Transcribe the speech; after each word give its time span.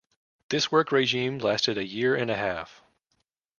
This 0.49 0.71
work 0.71 0.91
regime 0.91 1.37
lasted 1.37 1.77
a 1.77 1.85
year 1.85 2.15
and 2.15 2.31
a 2.31 2.35
half. 2.35 2.81